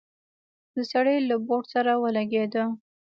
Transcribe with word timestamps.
د 0.73 0.75
سړي 0.91 1.15
له 1.29 1.35
بوټ 1.47 1.63
سره 1.73 1.91
ولګېده. 2.03 2.63